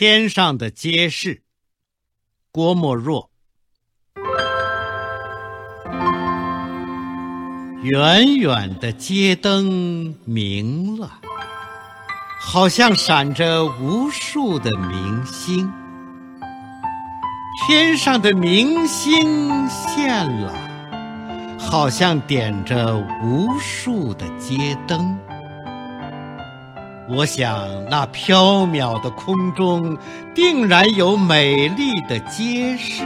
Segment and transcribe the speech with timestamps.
[0.00, 1.42] 天上的街市，
[2.52, 3.32] 郭沫若。
[7.82, 11.18] 远远的街灯明了，
[12.40, 15.68] 好像闪着无数的明星。
[17.66, 20.54] 天上的明星现了，
[21.58, 25.18] 好像点着无数的街灯。
[27.10, 29.96] 我想，那缥缈的空中，
[30.34, 33.02] 定然有美丽的街市。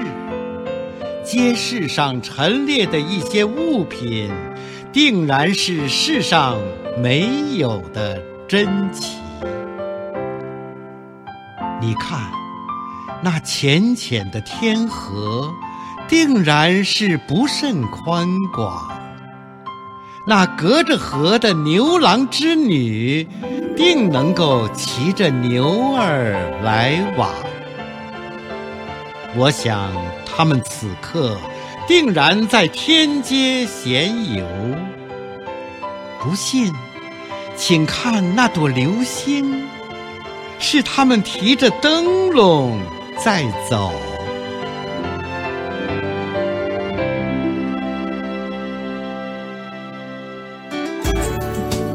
[1.25, 4.29] 街市上陈列的一些物品，
[4.93, 6.59] 定然是世上
[6.99, 9.19] 没有的珍奇。
[11.81, 12.29] 你看，
[13.23, 15.49] 那浅浅的天河，
[16.09, 19.02] 定然是不甚宽广。
[20.25, 23.27] 那隔着河的牛郎织女，
[23.77, 27.29] 定能够骑着牛儿来往。
[29.37, 29.93] 我想，
[30.25, 31.37] 他们此刻
[31.89, 34.47] 定然在天街闲游。
[36.21, 36.73] 不信，
[37.57, 39.65] 请看那朵流星，
[40.61, 42.81] 是他们提着灯笼
[43.19, 43.91] 在走。